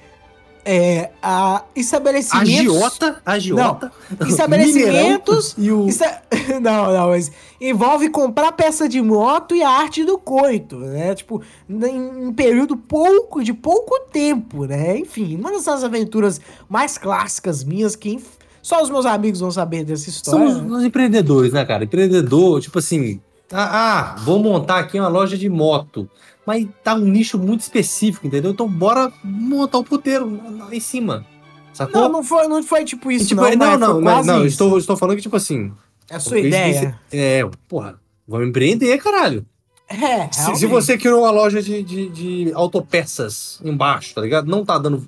[0.69, 2.59] é, a estabelecimentos...
[2.59, 3.91] Agiota, agiota.
[4.27, 6.03] Estabelecimentos Mineirão E o.
[6.03, 11.15] é- Não, não, mas envolve comprar peça de moto e a arte do coito, né?
[11.15, 14.97] Tipo, em um período pouco, de pouco tempo, né?
[14.97, 18.21] Enfim, uma dessas aventuras mais clássicas minhas que
[18.61, 20.49] só os meus amigos vão saber dessa história.
[20.49, 20.77] São os, né?
[20.77, 21.85] os empreendedores, né, cara?
[21.85, 23.21] Empreendedor, tipo assim.
[23.51, 26.09] Ah, ah, vou montar aqui uma loja de moto.
[26.47, 28.51] Mas tá um nicho muito específico, entendeu?
[28.51, 31.25] Então bora montar o puteiro lá em cima.
[31.73, 32.03] Sacou?
[32.03, 34.47] Não, não foi, não foi tipo E, isso, tipo, não, não, não, mas não, isso.
[34.53, 35.73] estou, estou falando que, tipo assim.
[36.09, 36.69] É a sua ideia.
[37.11, 39.45] isso- é, porra, vamos empreender, caralho.
[39.89, 44.47] É, Se, se você criou uma loja de, de, de autopeças embaixo, tá ligado?
[44.49, 45.05] Não tá dando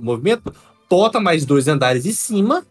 [0.00, 0.54] movimento,
[0.88, 2.64] bota mais dois andares em cima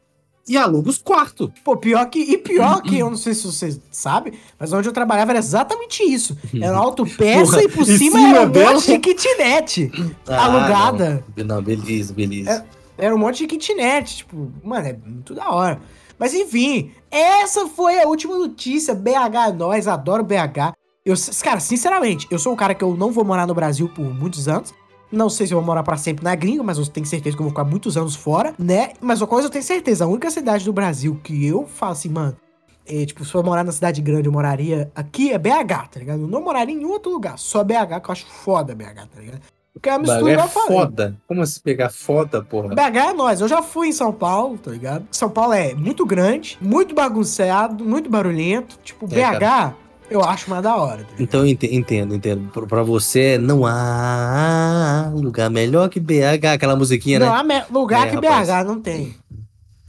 [0.47, 1.49] e aluga os quartos.
[1.63, 2.19] Pô, pior que.
[2.19, 6.03] E pior que, eu não sei se você sabe, mas onde eu trabalhava era exatamente
[6.03, 6.37] isso.
[6.61, 8.73] Era uma autopeça e por cima, cima era um dela?
[8.73, 9.91] monte de kitnet
[10.27, 11.25] Ah, alugada.
[11.35, 12.65] Não, não, beleza, beleza.
[12.97, 15.79] Era um monte de kitnet, tipo, mano, é muito da hora.
[16.17, 18.93] Mas enfim, essa foi a última notícia.
[18.95, 20.73] BH é nós, adoro BH.
[21.03, 24.05] Eu, cara, sinceramente, eu sou um cara que eu não vou morar no Brasil por
[24.13, 24.73] muitos anos.
[25.15, 27.41] Não sei se eu vou morar pra sempre na gringa, mas eu tenho certeza que
[27.41, 28.91] eu vou ficar muitos anos fora, né?
[29.01, 32.09] Mas uma coisa eu tenho certeza, a única cidade do Brasil que eu falo assim,
[32.09, 32.35] mano,
[32.85, 36.21] é, tipo, se eu morar na cidade grande, eu moraria aqui é BH, tá ligado?
[36.21, 39.41] Eu não moraria em outro lugar, só BH, que eu acho foda BH, tá ligado?
[39.73, 41.17] Porque é uma mistura, é foda.
[41.27, 42.69] Como assim pegar foda, porra?
[42.69, 43.41] BH é nós.
[43.41, 45.05] Eu já fui em São Paulo, tá ligado?
[45.11, 48.79] São Paulo é muito grande, muito bagunçado, muito barulhento.
[48.83, 51.03] Tipo, É, BH Eu acho mais da hora.
[51.03, 51.09] tá?
[51.19, 52.49] Então eu ente- entendo, entendo.
[52.67, 57.33] Pra- você, não há lugar melhor que BH, aquela musiquinha, não né?
[57.39, 58.47] há me- lugar É, que rapaz.
[58.47, 59.15] BH não tem.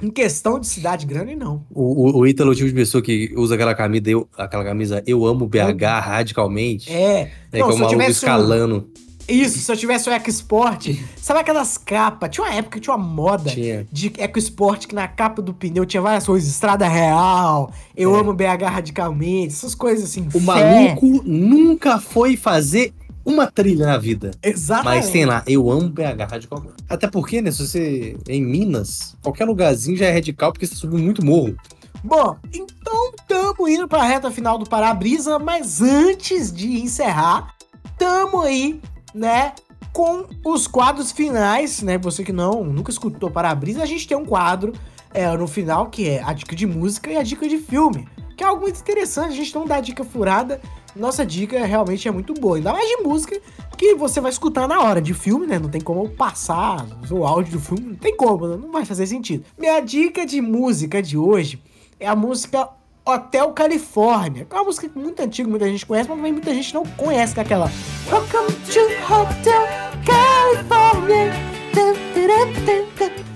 [0.02, 1.64] Em questão de cidade grande, não.
[1.70, 4.62] O, o, o Ítalo é o tipo de pessoa que usa aquela camisa, eu, aquela
[4.64, 6.92] camisa Eu amo BH radicalmente.
[6.92, 7.30] É.
[7.52, 8.88] É não, que é se o eu maluco tivesse um- escalando.
[9.28, 10.88] Isso, se eu tivesse o EcoSport,
[11.20, 12.30] sabe aquelas capas?
[12.30, 13.86] Tinha uma época que tinha uma moda Tinha.
[13.90, 18.20] de EcoSport que na capa do pneu tinha várias coisas, Estrada Real, Eu É.
[18.20, 20.26] amo BH radicalmente, essas coisas assim.
[20.28, 20.40] O fé.
[20.40, 22.92] maluco nunca foi fazer
[23.24, 24.30] uma trilha na vida.
[24.40, 25.02] Exatamente.
[25.02, 26.74] Mas tem lá, eu amo BH radicalmente.
[26.88, 30.76] Até porque, né, se você é em Minas, qualquer lugarzinho já é radical porque você
[30.76, 31.56] subiu muito morro.
[32.04, 37.52] Bom, então estamos indo para a reta final do Parabrisa, mas antes de encerrar,
[37.98, 38.80] tamo aí,
[39.16, 39.54] né,
[39.92, 41.96] com os quadros finais, né?
[41.96, 44.74] Você que não nunca escutou Parabrisa, a gente tem um quadro
[45.14, 48.44] é, no final que é a dica de música e a dica de filme, que
[48.44, 49.32] é algo muito interessante.
[49.32, 50.60] A gente não dá dica furada,
[50.94, 53.40] nossa dica realmente é muito boa, ainda mais de música
[53.76, 55.58] que você vai escutar na hora de filme, né?
[55.58, 58.58] Não tem como passar o áudio do filme, não tem como, né?
[58.60, 59.44] não vai fazer sentido.
[59.58, 61.62] Minha dica de música de hoje
[61.98, 62.68] é a música
[63.08, 66.74] Hotel Califórnia, que é uma música muito antiga, muita gente conhece, mas também muita gente
[66.74, 67.70] não conhece, que é aquela
[68.10, 69.62] Welcome to Hotel
[70.04, 71.32] California.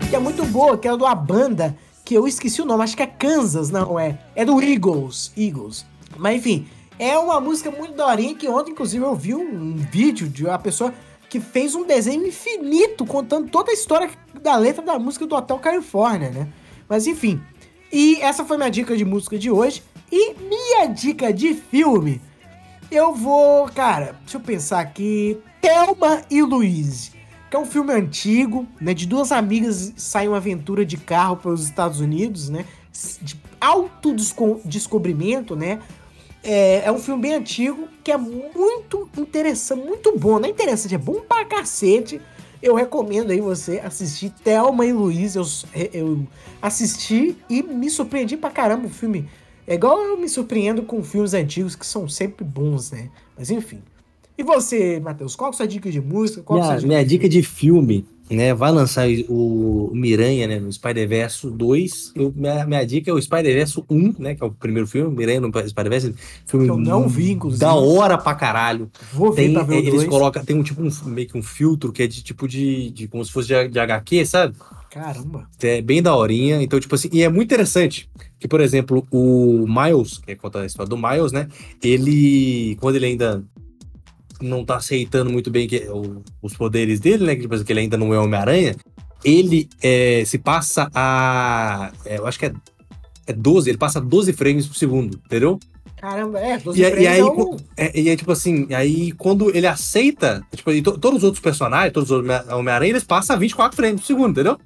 [0.08, 2.96] Que é muito boa, que é de uma banda que eu esqueci o nome, acho
[2.96, 4.18] que é Kansas, não é?
[4.34, 5.86] É do Eagles, Eagles.
[6.18, 6.66] Mas enfim,
[6.98, 10.58] é uma música muito daorinha que ontem, inclusive, eu vi um, um vídeo de uma
[10.58, 10.92] pessoa
[11.28, 14.10] que fez um desenho infinito contando toda a história
[14.42, 16.48] da letra da música do Hotel California, né?
[16.88, 17.40] Mas enfim,
[17.92, 19.82] e essa foi minha dica de música de hoje.
[20.12, 22.20] E minha dica de filme,
[22.90, 25.38] eu vou, cara, deixa eu pensar aqui.
[25.60, 27.12] Thelma e Louise,
[27.48, 28.92] que é um filme antigo, né?
[28.94, 32.64] De duas amigas saem uma aventura de carro pelos Estados Unidos, né?
[33.22, 35.80] De autodescobrimento, né?
[36.42, 40.38] É, é um filme bem antigo que é muito interessante, muito bom.
[40.38, 42.20] Não é interessante, é bom pra cacete.
[42.62, 45.34] Eu recomendo aí você assistir Thelma e Luiz.
[45.34, 45.44] Eu,
[45.92, 46.26] eu
[46.60, 49.28] assisti e me surpreendi pra caramba o filme.
[49.66, 53.08] É igual eu me surpreendo com filmes antigos que são sempre bons, né?
[53.36, 53.80] Mas enfim.
[54.36, 56.42] E você, Matheus, qual é a sua dica de música?
[56.42, 58.54] Qual é a Minha, sua minha dica de filme, né?
[58.54, 60.60] Vai lançar o Miranha, né?
[60.60, 62.12] No Spider-Verse 2.
[62.14, 64.34] Eu, minha, minha dica é o Spider-Verse 1, né?
[64.34, 66.14] Que é o primeiro filme, Miranha no Spider-Verse.
[66.46, 67.60] Filme Que eu não vi, inclusive.
[67.60, 68.90] Da hora pra caralho.
[69.12, 70.08] Vou ver Tem, pra ver eles dois.
[70.08, 73.08] colocam, tem um tipo um, meio que um filtro que é de tipo de, de
[73.08, 74.54] como se fosse de, de HQ, sabe?
[74.90, 75.48] Caramba.
[75.62, 76.62] É bem daorinha.
[76.62, 80.60] Então, tipo assim, e é muito interessante que, por exemplo, o Miles, que é conta
[80.60, 81.48] a história do Miles, né?
[81.82, 83.44] Ele, quando ele ainda
[84.40, 87.34] não tá aceitando muito bem que, o- os poderes dele, né?
[87.34, 88.74] Que, tipo assim, que ele ainda não é Homem-Aranha,
[89.24, 91.92] ele é, se passa a.
[92.04, 92.52] é, eu acho que é,
[93.26, 95.58] é 12, ele passa 12 frames por segundo, entendeu?
[96.00, 97.20] Caramba, é, 12 E, aí- e frames aí,
[97.76, 101.42] é é, e aí, tipo assim, aí quando ele aceita, tipo, to- todos os outros
[101.42, 104.58] personagens, todos os Homem- Homem-Aranha, eles passam a 24 frames por segundo, entendeu?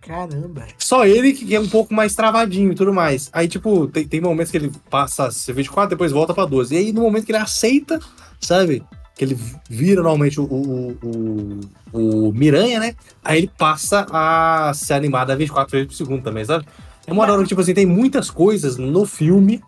[0.00, 0.64] Caramba.
[0.78, 3.28] Só ele que é um pouco mais travadinho e tudo mais.
[3.32, 6.72] Aí, tipo, tem, tem momentos que ele passa a ser 24, depois volta pra 12.
[6.74, 7.98] E aí, no momento que ele aceita,
[8.40, 8.84] sabe?
[9.16, 11.60] Que ele vira normalmente o, o,
[11.92, 12.94] o, o Miranha, né?
[13.24, 16.66] Aí ele passa a ser animado a 24 vezes por segundo também, sabe?
[17.06, 19.62] É uma hora que, tipo assim, tem muitas coisas no filme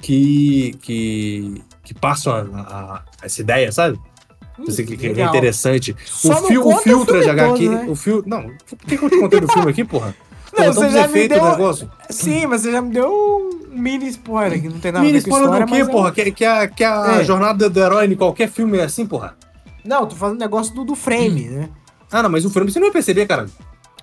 [0.00, 3.98] que, que, que passam a, a- essa ideia, sabe?
[4.58, 5.96] Hum, Assim, que, que é interessante.
[6.04, 7.48] Só o, fil, o o filtro de HQ.
[7.64, 7.86] todo, né?
[7.88, 10.14] O fil, não, por que, que eu te contei do filme aqui, porra?
[10.56, 11.90] Não, você já me deu- negócio.
[12.10, 15.20] Sim, mas você já me deu um mini spoiler que não tem nada Mini a
[15.20, 16.12] ver com spoiler história, do quê, é- porra?
[16.12, 17.24] Que, que a, que a É.
[17.24, 19.34] jornada do herói em qualquer filme é assim, porra?
[19.84, 21.68] Não, tô falando negócio do, do frame, né?
[22.10, 23.46] Ah, não, mas o filme você não vai perceber, cara.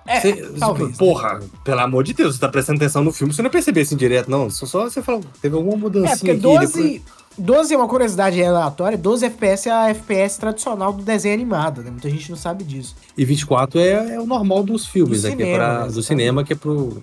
[0.07, 0.97] É, Você- talvez.
[0.97, 3.81] Porra, pelo amor de Deus, você tá prestando atenção no filme, você não vai perceber
[3.81, 4.49] assim direto, não.
[4.49, 6.39] Só, só você falou, teve alguma mudança É, porque aqui.
[6.39, 7.01] 12, depois-
[7.39, 11.89] 12 é uma curiosidade aleatória, 12 FPS é a FPS tradicional do desenho animado, né?
[11.89, 12.95] Muita gente não sabe disso.
[13.17, 15.35] E 24 é, é o normal dos filmes, Do né?
[15.35, 16.99] que é pra- né, do cinema, que é pro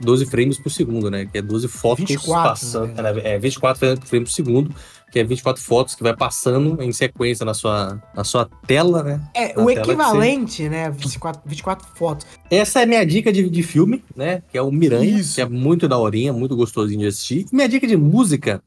[0.00, 1.26] 12 frames por segundo, né?
[1.30, 3.02] Que é 12 fotos 24, passando.
[3.02, 3.20] né?
[3.24, 4.74] É, 24 frames por segundo,
[5.12, 9.20] que é 24 fotos que vai passando em sequência na sua, na sua tela, né?
[9.34, 10.88] É, Na o equivalente, né?
[10.88, 12.26] 24, 24 fotos.
[12.50, 14.42] Essa é a minha dica de, de filme, né?
[14.50, 15.34] Que é o Miranha, Isso.
[15.34, 17.46] que é muito daorinha, muito gostosinho de assistir.
[17.52, 18.62] Minha dica de música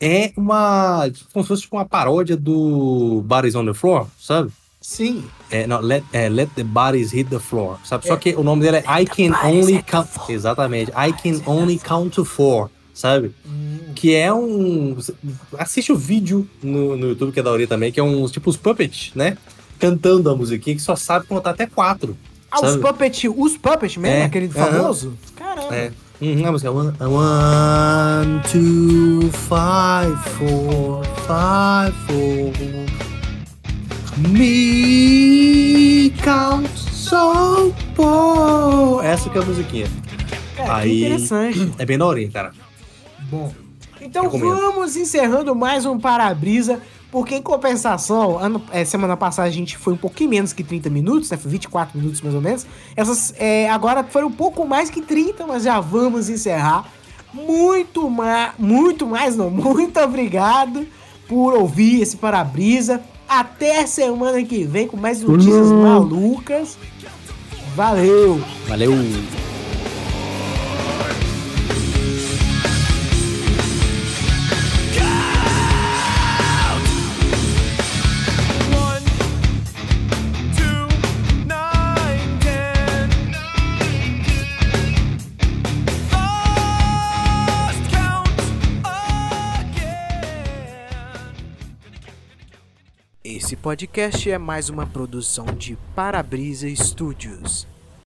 [0.00, 1.10] é uma.
[1.32, 4.50] Como se fosse tipo uma paródia do Bodies on the Floor, sabe?
[4.80, 5.24] Sim.
[5.50, 8.06] É, não, let, é, let the Bodies Hit the Floor, sabe?
[8.06, 8.16] Só É.
[8.16, 10.08] que o nome dele é I Can Only Count.
[10.28, 10.90] Exatamente.
[10.92, 13.34] I Can Only Count to Four, sabe?
[13.94, 14.96] Que é um.
[15.58, 18.48] Assiste o vídeo no, no YouTube, que é da hora também, que é uns tipo
[18.48, 19.36] os puppets, né?
[19.80, 22.16] Cantando a musiquinha que só sabe contar até quatro.
[22.50, 22.82] Ah, os Sabe?
[22.82, 25.18] Puppet, os Puppet mesmo, É, aquele famoso?
[25.36, 25.92] Caramba.
[26.20, 26.24] É.
[26.24, 32.52] Uhum, a música one, one, two, five, four, five, four.
[34.28, 39.04] Me count so poor.
[39.04, 39.86] Essa que é a musiquinha.
[40.56, 41.72] É, Aí- interessante.
[41.78, 42.52] É bem da horinha, cara.
[43.30, 43.52] Bom,
[44.00, 44.56] então Recomendo.
[44.56, 49.94] vamos encerrando mais um Para-Brisa, porque em compensação, ano, é, semana passada a gente foi
[49.94, 51.36] um pouquinho menos que 30 minutos, né?
[51.36, 52.66] Foi 24 minutos mais ou menos.
[52.94, 56.90] Essas, é, agora foi um pouco mais que 30, mas já vamos encerrar.
[57.32, 60.86] Muito mais, muito mais não, muito obrigado
[61.26, 63.00] por ouvir esse Para-Brisa.
[63.28, 66.78] Até semana que vem com mais notícias malucas.
[67.74, 68.40] Valeu!
[68.66, 68.92] Valeu!
[93.48, 97.66] Esse podcast é mais uma produção de Parabrisa Studios.